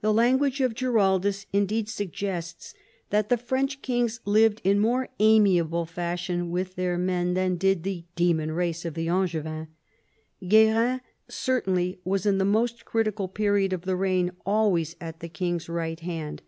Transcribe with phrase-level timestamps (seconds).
[0.00, 2.74] The language of Giraldus indeed suggests
[3.10, 8.02] that the French kings lived in more amiable fashion with their men than did the
[8.16, 9.68] "demon race" of the Angevins.
[10.48, 15.68] Guerin certainly was in the most critical period of the reign always at the king's
[15.68, 16.42] right hand.